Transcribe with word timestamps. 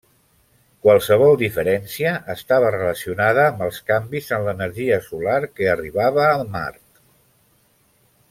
Qualsevol 0.85 1.35
diferència 1.41 2.13
estava 2.33 2.71
relacionada 2.77 3.43
amb 3.51 3.61
els 3.67 3.77
canvis 3.91 4.31
en 4.39 4.47
l'energia 4.49 4.99
solar 5.09 5.37
que 5.59 5.69
arribava 5.75 6.27
a 6.33 6.43
Mart. 6.57 6.85